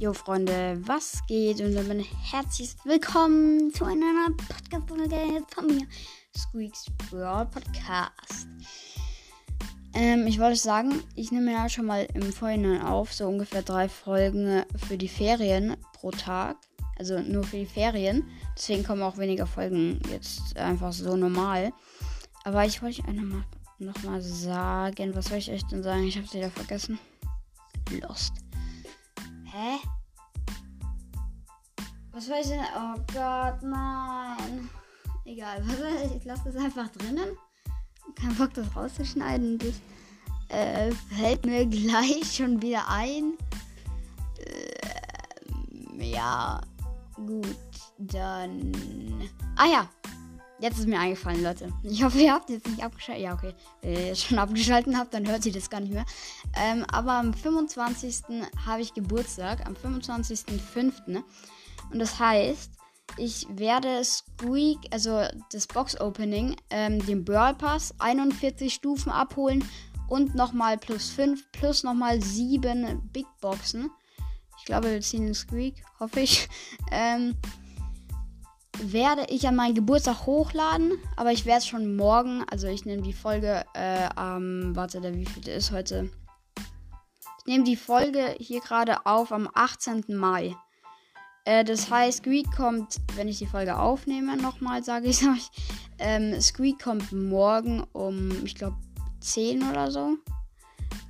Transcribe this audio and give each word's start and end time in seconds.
Jo 0.00 0.14
Freunde, 0.14 0.80
was 0.86 1.20
geht? 1.26 1.60
Und 1.60 1.74
damit 1.74 2.06
herzlich 2.32 2.74
willkommen 2.84 3.70
zu 3.74 3.84
einer 3.84 4.14
neuen 4.14 4.34
Podcast-Folge 4.34 5.44
von 5.54 5.66
mir, 5.66 5.86
Squeaks 6.34 6.86
World 7.10 7.50
Podcast. 7.50 8.48
Ähm, 9.92 10.26
ich 10.26 10.40
wollte 10.40 10.58
sagen, 10.58 11.02
ich 11.16 11.30
nehme 11.32 11.52
ja 11.52 11.68
schon 11.68 11.84
mal 11.84 12.08
im 12.14 12.32
Vorhinein 12.32 12.80
auf, 12.80 13.12
so 13.12 13.28
ungefähr 13.28 13.60
drei 13.60 13.90
Folgen 13.90 14.64
für 14.88 14.96
die 14.96 15.06
Ferien 15.06 15.76
pro 15.92 16.12
Tag. 16.12 16.56
Also 16.98 17.20
nur 17.20 17.44
für 17.44 17.58
die 17.58 17.66
Ferien. 17.66 18.24
Deswegen 18.56 18.84
kommen 18.84 19.02
auch 19.02 19.18
weniger 19.18 19.46
Folgen 19.46 20.00
jetzt 20.10 20.56
einfach 20.56 20.94
so 20.94 21.14
normal. 21.14 21.74
Aber 22.44 22.64
ich 22.64 22.80
wollte 22.80 23.02
euch 23.02 23.06
einfach 23.06 23.24
mal 23.24 23.44
nochmal 23.78 24.22
sagen. 24.22 25.14
Was 25.14 25.26
soll 25.26 25.36
ich 25.36 25.50
euch 25.50 25.66
denn 25.66 25.82
sagen? 25.82 26.04
Ich 26.04 26.16
habe 26.16 26.26
es 26.26 26.32
wieder 26.32 26.50
vergessen. 26.50 26.98
Lost. 27.90 28.32
Was 32.20 32.26
soll 32.26 32.36
ich 32.42 32.48
denn? 32.48 32.60
Oh 32.76 33.00
Gott, 33.14 33.62
nein. 33.62 34.68
Egal, 35.24 35.64
ich 36.18 36.22
lasse 36.26 36.52
das 36.52 36.56
einfach 36.56 36.90
drinnen. 36.90 37.30
Kein 38.14 38.36
Bock, 38.36 38.52
das 38.52 38.76
rauszuschneiden. 38.76 39.56
Das 39.56 39.80
äh, 40.48 40.92
fällt 41.16 41.46
mir 41.46 41.64
gleich 41.70 42.30
schon 42.30 42.60
wieder 42.60 42.86
ein. 42.90 43.38
Äh, 44.38 46.10
ja, 46.10 46.60
gut, 47.16 47.56
dann. 47.96 48.70
Ah 49.56 49.66
ja, 49.66 49.88
Jetzt 50.58 50.78
ist 50.78 50.88
mir 50.88 51.00
eingefallen, 51.00 51.42
Leute. 51.42 51.72
Ich 51.82 52.04
hoffe, 52.04 52.18
ihr 52.18 52.34
habt 52.34 52.50
jetzt 52.50 52.68
nicht 52.68 52.84
abgeschaltet. 52.84 53.24
Ja, 53.24 53.32
okay. 53.32 53.54
Wenn 53.80 54.08
ihr 54.08 54.14
schon 54.14 54.38
abgeschaltet 54.38 54.94
habt, 54.94 55.14
dann 55.14 55.26
hört 55.26 55.46
ihr 55.46 55.52
das 55.52 55.70
gar 55.70 55.80
nicht 55.80 55.94
mehr. 55.94 56.04
Ähm, 56.54 56.84
aber 56.92 57.12
am 57.12 57.32
25. 57.32 58.24
habe 58.66 58.82
ich 58.82 58.92
Geburtstag. 58.92 59.66
Am 59.66 59.72
25.05. 59.72 61.22
Und 61.92 61.98
das 61.98 62.18
heißt, 62.18 62.70
ich 63.16 63.46
werde 63.50 64.02
Squeak, 64.04 64.78
also 64.90 65.24
das 65.52 65.66
Box-Opening, 65.66 66.56
ähm, 66.70 67.04
den 67.04 67.24
Brawl 67.24 67.54
Pass 67.54 67.94
41 67.98 68.72
Stufen 68.72 69.10
abholen 69.10 69.64
und 70.08 70.34
nochmal 70.34 70.78
plus 70.78 71.10
5 71.10 71.52
plus 71.52 71.82
nochmal 71.82 72.20
7 72.20 73.10
Big 73.12 73.26
Boxen. 73.40 73.90
Ich 74.58 74.64
glaube, 74.64 74.90
wir 74.90 75.00
ziehen 75.00 75.24
den 75.24 75.34
Squeak, 75.34 75.82
hoffe 75.98 76.20
ich. 76.20 76.48
Ähm, 76.92 77.36
werde 78.82 79.26
ich 79.28 79.46
an 79.46 79.54
meinen 79.54 79.74
Geburtstag 79.74 80.26
hochladen, 80.26 80.92
aber 81.16 81.30
ich 81.30 81.46
werde 81.46 81.58
es 81.58 81.66
schon 81.66 81.94
morgen, 81.94 82.44
also 82.50 82.66
ich 82.66 82.84
nehme 82.84 83.02
die 83.02 83.12
Folge 83.12 83.64
äh, 83.74 84.08
am, 84.16 84.74
warte, 84.74 85.00
der 85.00 85.14
wie 85.14 85.26
viel 85.26 85.46
ist 85.48 85.70
heute? 85.70 86.10
Ich 87.38 87.46
nehme 87.46 87.64
die 87.64 87.76
Folge 87.76 88.34
hier 88.40 88.60
gerade 88.60 89.06
auf 89.06 89.30
am 89.30 89.48
18. 89.54 90.04
Mai. 90.08 90.56
Äh, 91.44 91.64
das 91.64 91.90
heißt, 91.90 92.18
Squeak 92.18 92.50
kommt, 92.52 93.00
wenn 93.16 93.28
ich 93.28 93.38
die 93.38 93.46
Folge 93.46 93.78
aufnehme, 93.78 94.36
nochmal 94.36 94.84
sage 94.84 95.08
ich 95.08 95.22
euch, 95.28 95.50
ähm, 95.98 96.40
Squeak 96.40 96.82
kommt 96.82 97.12
morgen 97.12 97.84
um, 97.92 98.44
ich 98.44 98.54
glaube, 98.54 98.76
10 99.20 99.68
oder 99.68 99.90
so. 99.90 100.16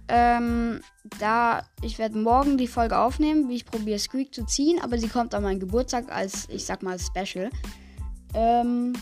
Ähm, 0.08 0.80
da 1.20 1.62
ich 1.82 1.98
werde 1.98 2.18
morgen 2.18 2.58
die 2.58 2.66
Folge 2.66 2.98
aufnehmen, 2.98 3.48
wie 3.48 3.54
ich 3.54 3.64
probiere 3.64 3.98
Squeak 3.98 4.34
zu 4.34 4.44
ziehen, 4.44 4.80
aber 4.82 4.98
sie 4.98 5.08
kommt 5.08 5.34
an 5.34 5.44
meinen 5.44 5.60
Geburtstag 5.60 6.10
als, 6.10 6.48
ich 6.48 6.64
sag 6.64 6.82
mal, 6.82 6.98
Special. 6.98 7.48
Ähm, 8.34 8.92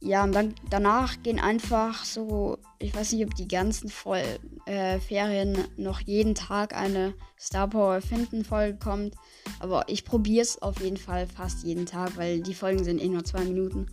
ja, 0.00 0.24
und 0.24 0.32
dann 0.32 0.54
danach 0.70 1.22
gehen 1.22 1.38
einfach 1.38 2.04
so, 2.04 2.58
ich 2.78 2.94
weiß 2.94 3.12
nicht, 3.12 3.24
ob 3.26 3.34
die 3.34 3.48
ganzen 3.48 3.88
Voll, 3.88 4.38
äh, 4.68 5.00
Ferien 5.00 5.56
noch 5.76 6.00
jeden 6.00 6.34
Tag 6.34 6.74
eine 6.76 7.14
Star 7.38 7.68
Power 7.68 8.00
finden 8.00 8.44
Folge 8.44 8.78
kommt, 8.78 9.14
aber 9.60 9.88
ich 9.88 10.04
probiere 10.04 10.42
es 10.42 10.60
auf 10.60 10.80
jeden 10.80 10.98
Fall 10.98 11.26
fast 11.26 11.64
jeden 11.64 11.86
Tag, 11.86 12.16
weil 12.16 12.40
die 12.40 12.54
Folgen 12.54 12.84
sind 12.84 13.00
eh 13.00 13.08
nur 13.08 13.24
zwei 13.24 13.44
Minuten. 13.44 13.86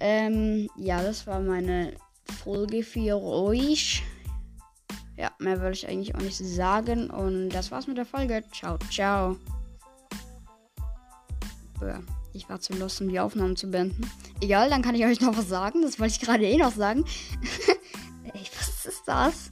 Ähm, 0.00 0.68
ja, 0.76 1.02
das 1.02 1.26
war 1.26 1.40
meine 1.40 1.92
Folge 2.42 2.82
für 2.82 3.20
euch. 3.20 4.02
Ja, 5.16 5.32
mehr 5.38 5.60
würde 5.60 5.72
ich 5.72 5.88
eigentlich 5.88 6.14
auch 6.14 6.20
nicht 6.20 6.36
sagen. 6.36 7.10
Und 7.10 7.50
das 7.50 7.70
war's 7.70 7.88
mit 7.88 7.98
der 7.98 8.06
Folge. 8.06 8.44
Ciao, 8.52 8.78
ciao. 8.90 9.36
Ich 12.32 12.48
war 12.48 12.60
zu 12.60 12.72
los, 12.74 13.00
um 13.00 13.08
die 13.08 13.18
Aufnahmen 13.18 13.56
zu 13.56 13.68
beenden. 13.70 14.08
Egal, 14.40 14.70
dann 14.70 14.82
kann 14.82 14.94
ich 14.94 15.04
euch 15.04 15.20
noch 15.20 15.36
was 15.36 15.48
sagen. 15.48 15.82
Das 15.82 15.98
wollte 15.98 16.14
ich 16.14 16.20
gerade 16.20 16.44
eh 16.44 16.56
noch 16.56 16.72
sagen. 16.72 17.04
Ist 18.88 19.02
das? 19.06 19.50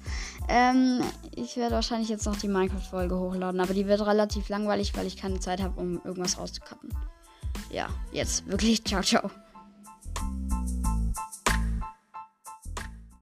Ähm, 0.49 1.03
ich 1.35 1.59
werde 1.59 1.75
wahrscheinlich 1.75 2.09
jetzt 2.09 2.25
noch 2.25 2.37
die 2.37 2.49
Minecraft-Folge 2.49 3.19
hochladen, 3.19 3.61
aber 3.61 3.75
die 3.75 3.87
wird 3.87 4.01
relativ 4.01 4.49
langweilig, 4.49 4.97
weil 4.97 5.07
ich 5.07 5.19
keine 5.19 5.41
Zeit 5.41 5.61
habe, 5.61 5.79
um 5.79 6.01
irgendwas 6.05 6.39
rauszukappen. 6.39 6.89
Ja, 7.71 7.89
jetzt 8.13 8.47
wirklich. 8.47 8.83
Ciao, 8.85 9.03
ciao. 9.03 9.31